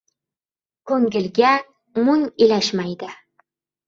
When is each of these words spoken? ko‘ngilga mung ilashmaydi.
ko‘ngilga 0.91 1.51
mung 2.07 2.23
ilashmaydi. 2.47 3.11